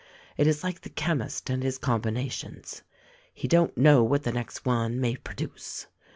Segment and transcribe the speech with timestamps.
[0.35, 2.81] It is like the chemist and his combinations—
[3.35, 5.85] he don't know what the next one may produce.